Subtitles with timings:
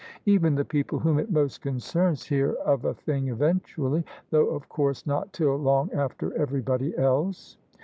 [0.25, 5.05] Even the people whom It most concerns hear of a thing eventually— though of course
[5.05, 7.55] not till long after everybody else."